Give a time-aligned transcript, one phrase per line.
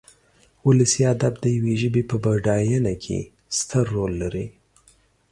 [0.67, 3.19] ولسي ادب د يوې ژبې په بډاينه کې
[3.57, 4.47] ستر رول لري.